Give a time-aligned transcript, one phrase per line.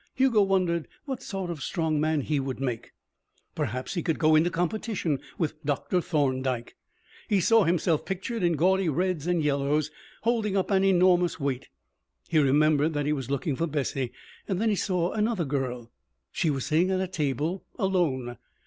[0.15, 2.93] Hugo wondered what sort of strong man he would make.
[3.53, 6.01] Perhaps he could go into competition with Dr.
[6.01, 6.75] Thorndyke.
[7.29, 9.91] He saw himself pictured in gaudy reds and yellows,
[10.23, 11.67] holding up an enormous weight.
[12.27, 14.11] He remembered that he was looking for Bessie.
[14.47, 15.91] Then he saw another girl.
[16.31, 18.37] She was sitting at a table, alone.